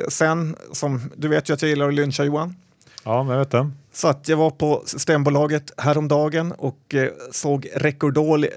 [0.10, 2.56] Sen, som du vet ju att jag gillar att lyncha Johan.
[3.06, 3.72] Ja, jag vet det.
[3.94, 7.68] Så att jag var på Systembolaget häromdagen och eh, såg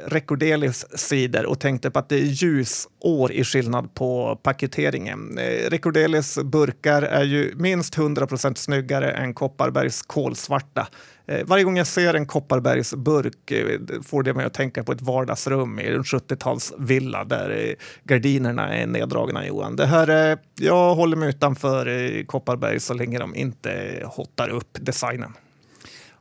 [0.06, 5.38] Rekordelis sidor och tänkte på att det är ljusår i skillnad på paketeringen.
[5.38, 10.88] Eh, Rekordelis burkar är ju minst 100% snyggare än Kopparbergs kolsvarta.
[11.28, 14.92] Eh, varje gång jag ser en Kopparbergs burk eh, får det mig att tänka på
[14.92, 19.76] ett vardagsrum i en 70-talsvilla där eh, gardinerna är neddragna, Johan.
[19.76, 25.32] Det här, jag håller mig utanför Kopparberg så länge de inte hottar upp designen.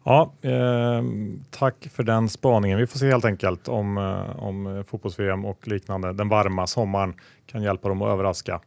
[0.03, 1.03] Ja, eh,
[1.49, 2.77] tack för den spaningen.
[2.77, 3.97] Vi får se helt enkelt om,
[4.37, 7.13] om fotbolls-VM och liknande den varma sommaren
[7.45, 8.61] kan hjälpa dem att överraska.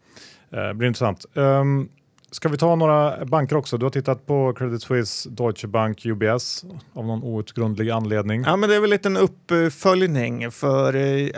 [0.52, 1.26] Eh, blir intressant.
[1.34, 1.88] Um,
[2.32, 3.78] Ska vi ta några banker också?
[3.78, 6.64] Du har tittat på Credit Suisse, Deutsche Bank, UBS
[6.94, 8.42] av någon outgrundlig anledning.
[8.46, 11.28] Ja, men det är väl en uppföljning för eh,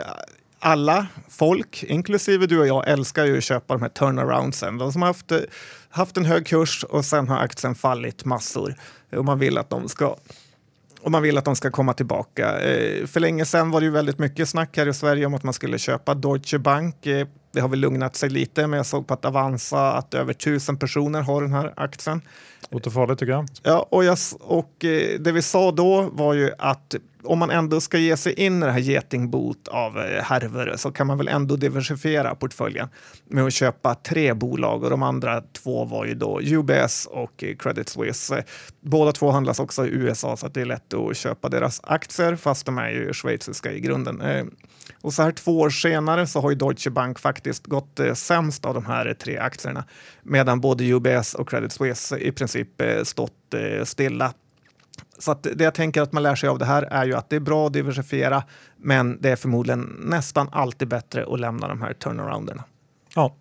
[0.59, 4.77] alla folk, inklusive du och jag, älskar ju att köpa de här turnaroundsen.
[4.77, 5.39] De som har haft, eh,
[5.89, 8.75] haft en hög kurs och sen har aktien fallit massor
[9.15, 10.15] och man vill att de ska
[11.01, 12.59] och man vill att de ska komma tillbaka.
[12.59, 15.43] Eh, för länge sedan var det ju väldigt mycket snack här i Sverige om att
[15.43, 16.95] man skulle köpa Deutsche Bank.
[17.53, 20.77] Det har väl lugnat sig lite, men jag såg på att Avanza att över tusen
[20.77, 22.21] personer har den här aktien.
[22.71, 23.47] Återfarligt tycker jag.
[23.63, 27.81] Ja, och, jag, och eh, det vi sa då var ju att om man ändå
[27.81, 31.27] ska ge sig in i det här getingboet av eh, härvor så kan man väl
[31.27, 32.89] ändå diversifiera portföljen
[33.25, 37.55] med att köpa tre bolag och de andra två var ju då UBS och eh,
[37.55, 38.43] Credit Suisse.
[38.81, 42.65] Båda två handlas också i USA så det är lätt att köpa deras aktier fast
[42.65, 44.21] de är ju schweiziska i grunden.
[44.21, 44.45] Eh,
[45.01, 48.73] och så här två år senare så har ju Deutsche Bank faktiskt gått sämst av
[48.73, 49.83] de här tre aktierna
[50.23, 52.69] medan både UBS och Credit Suisse i princip
[53.03, 54.33] stått stilla.
[55.19, 57.29] Så att det jag tänker att man lär sig av det här är ju att
[57.29, 58.43] det är bra att diversifiera
[58.77, 62.63] men det är förmodligen nästan alltid bättre att lämna de här turnarounderna.
[63.15, 63.35] Ja,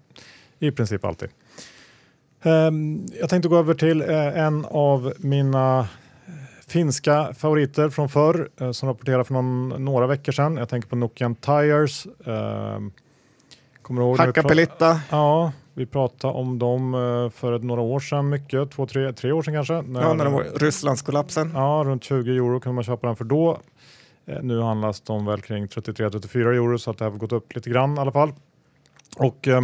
[0.59, 1.29] i princip alltid.
[2.43, 5.89] Um, jag tänkte gå över till uh, en av mina
[6.73, 10.57] finska favoriter från förr eh, som rapporterade för någon, några veckor sedan.
[10.57, 12.07] Jag tänker på Nokian Tires.
[12.07, 12.81] Eh,
[13.83, 15.01] kommer ihåg Hakkapeliitta.
[15.11, 19.43] Ja, vi pratade om dem eh, för några år sedan mycket, två, tre, tre år
[19.43, 19.83] sedan kanske.
[19.83, 21.51] När, ja, när det var Rysslandskollapsen.
[21.55, 23.61] Ja, runt 20 euro kunde man köpa den för då.
[24.27, 27.71] Eh, nu handlas de väl kring 33-34 euro så att det har gått upp lite
[27.71, 28.33] grann i alla fall.
[29.17, 29.63] Och eh,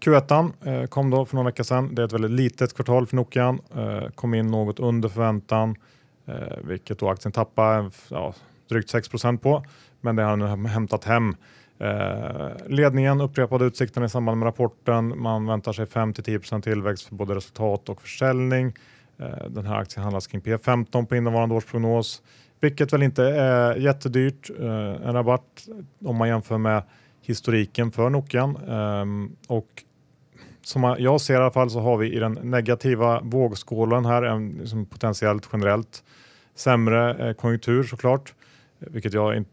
[0.00, 1.94] Q1 eh, kom då för några veckor sedan.
[1.94, 3.60] Det är ett väldigt litet kvartal för Nokian.
[3.76, 5.76] Eh, kom in något under förväntan.
[6.62, 8.34] Vilket då aktien tappar ja,
[8.68, 9.08] drygt 6
[9.40, 9.64] på.
[10.00, 11.36] Men det har nu hämtat hem.
[11.80, 15.22] Eh, ledningen upprepade utsikterna i samband med rapporten.
[15.22, 18.74] Man väntar sig 5-10% tillväxt för både resultat och försäljning.
[19.18, 22.22] Eh, den här aktien handlas kring P15 på innevarande års prognos,
[22.60, 24.50] vilket väl inte är jättedyrt.
[24.60, 24.66] Eh,
[25.08, 25.66] en rabatt
[26.04, 26.82] om man jämför med
[27.22, 28.56] historiken för Nokian.
[29.48, 29.68] Och
[30.62, 34.48] som jag ser i alla fall så har vi i den negativa vågskålen här en
[34.48, 36.04] liksom potentiellt generellt
[36.54, 38.34] sämre konjunktur såklart,
[38.78, 39.50] vilket jag inte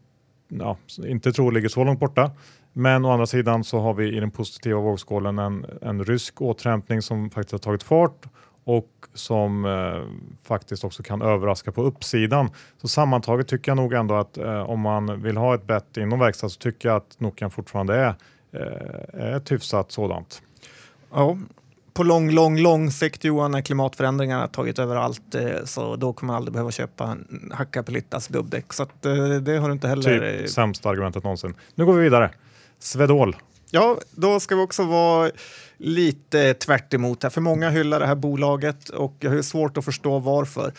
[0.48, 2.30] ja, inte tror ligger så långt borta.
[2.72, 7.02] Men å andra sidan så har vi i den positiva vågskålen en, en rysk återhämtning
[7.02, 8.26] som faktiskt har tagit fart
[8.64, 10.02] och som eh,
[10.42, 12.50] faktiskt också kan överraska på uppsidan.
[12.80, 16.18] Så sammantaget tycker jag nog ändå att eh, om man vill ha ett bett inom
[16.18, 18.14] verkstad så tycker jag att Nokian fortfarande är,
[18.52, 20.42] eh, ett hyfsat sådant.
[21.12, 21.38] Ja,
[21.98, 26.26] på lång, lång, lång sikt Johan, när klimatförändringarna tagit över allt, eh, så då kommer
[26.26, 28.72] man aldrig behöva köpa en Hakkapelittas dubbdäck.
[28.72, 30.38] Så att, eh, det har du inte heller...
[30.40, 31.54] Typ sämsta argumentet någonsin.
[31.74, 32.30] Nu går vi vidare.
[32.78, 33.36] Svedol.
[33.70, 35.30] Ja, då ska vi också vara
[35.76, 39.84] lite tvärt emot här, för många hyllar det här bolaget och jag har svårt att
[39.84, 40.72] förstå varför.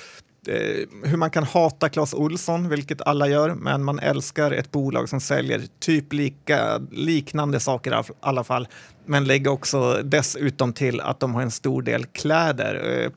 [0.48, 5.10] Eh, hur man kan hata Clas Olsson, vilket alla gör, men man älskar ett bolag
[5.10, 8.68] som säljer typ lika, liknande saker i alla fall.
[9.06, 12.76] Men lägg också dessutom till att de har en stor del kläder.
[12.86, 13.12] Eh,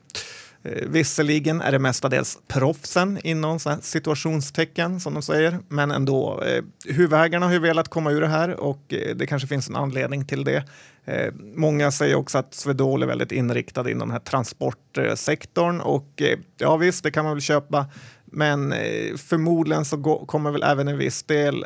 [0.71, 6.43] eh, visserligen är det mestadels proffsen inom situationstecken som de säger, men ändå.
[6.43, 8.83] Eh, huvudägarna har ju velat komma ur det här och
[9.15, 10.63] det kanske finns en anledning till det.
[11.05, 16.39] Eh, många säger också att Swedol är väldigt inriktad inom den här transportsektorn och eh,
[16.57, 17.85] ja visst, det kan man väl köpa.
[18.25, 21.65] Men eh, förmodligen så kommer väl även en viss del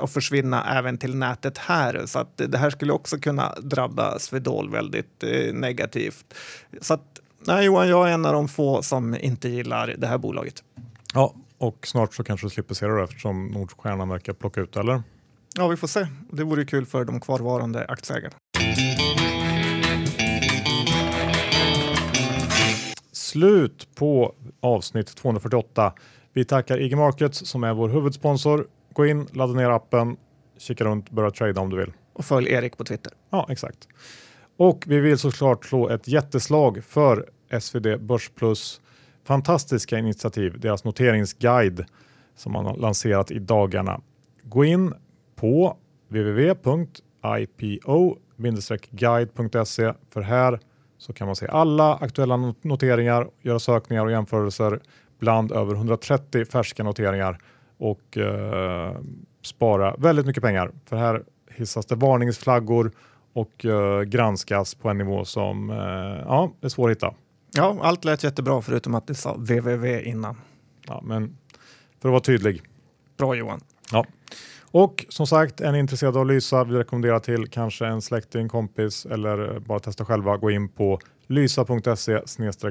[0.00, 2.02] att försvinna även till nätet här.
[2.06, 6.34] Så att det här skulle också kunna drabba Swedol väldigt negativt.
[6.80, 10.18] Så att Nej, Johan, jag är en av de få som inte gillar det här
[10.18, 10.62] bolaget.
[11.14, 15.02] Ja, och snart så kanske du slipper se det eftersom Nordstjärnan verkar plocka ut, eller?
[15.56, 16.06] Ja, vi får se.
[16.30, 18.34] Det vore kul för de kvarvarande aktieägarna.
[23.12, 25.92] Slut på avsnitt 248.
[26.32, 28.66] Vi tackar IG Markets som är vår huvudsponsor.
[28.92, 30.16] Gå in, ladda ner appen,
[30.58, 31.92] kika runt, börja trada om du vill.
[32.12, 33.12] Och följ Erik på Twitter.
[33.30, 33.88] Ja, exakt.
[34.56, 37.28] Och vi vill såklart slå ett jätteslag för
[37.60, 38.80] SvD Börsplus
[39.24, 41.84] fantastiska initiativ, deras noteringsguide
[42.36, 44.00] som man har lanserat i dagarna.
[44.42, 44.94] Gå in
[45.36, 45.78] på
[48.36, 50.60] www.ipo-guide.se för här
[50.98, 54.80] så kan man se alla aktuella noteringar, göra sökningar och jämförelser
[55.18, 57.38] bland över 130 färska noteringar
[57.78, 58.96] och eh,
[59.42, 60.70] spara väldigt mycket pengar.
[60.86, 62.92] För här hissas det varningsflaggor
[63.32, 65.76] och uh, granskas på en nivå som uh,
[66.26, 67.14] ja, är svår att hitta.
[67.54, 70.36] Ja, allt lät jättebra förutom att det sa www innan.
[70.86, 71.36] Ja, men
[72.00, 72.62] för att vara tydlig.
[73.16, 73.60] Bra Johan.
[73.92, 74.06] Ja.
[74.74, 79.06] Och som sagt, är ni intresserade av Lysa vill rekommendera till kanske en släkting, kompis
[79.06, 80.36] eller bara testa själva.
[80.36, 82.20] Gå in på lysa.se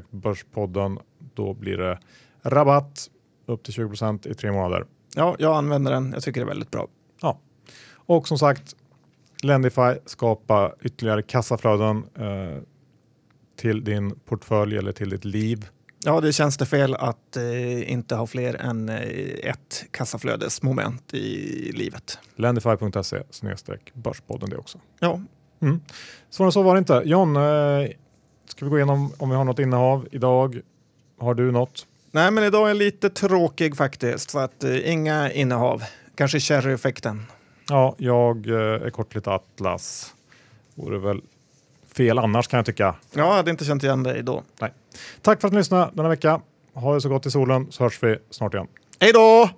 [0.10, 1.00] börspodden.
[1.34, 2.00] Då blir det
[2.42, 3.10] rabatt
[3.46, 4.86] upp till 20% i tre månader.
[5.16, 6.12] Ja, jag använder den.
[6.14, 6.88] Jag tycker det är väldigt bra.
[7.22, 7.40] Ja,
[8.06, 8.76] och som sagt,
[9.44, 12.62] Lendify skapa ytterligare kassaflöden eh,
[13.56, 15.68] till din portfölj eller till ditt liv.
[16.06, 21.72] Ja, det känns det fel att eh, inte ha fler än eh, ett kassaflödesmoment i
[21.72, 22.20] livet.
[22.36, 23.24] Lendify.se
[23.94, 24.80] börspodden det också.
[25.00, 25.22] Ja.
[25.62, 25.82] Mm.
[26.30, 27.02] Svårare så var det inte.
[27.06, 27.42] John, eh,
[28.46, 30.60] ska vi gå igenom om vi har något innehav idag?
[31.20, 31.88] Har du något?
[32.12, 35.84] Nej, men idag är lite tråkig faktiskt, så att eh, inga innehav.
[36.16, 37.26] Kanske cherry-effekten.
[37.70, 40.14] Ja, jag eh, är kort lite Atlas.
[40.76, 41.22] Vore väl
[41.94, 42.96] fel annars kan jag tycka.
[43.14, 44.44] Jag hade inte känt igen dig då.
[44.60, 44.74] Nej.
[45.22, 46.42] Tack för att ni lyssnade denna vecka.
[46.74, 48.68] Ha det så gott i solen så hörs vi snart igen.
[49.00, 49.50] Hej då!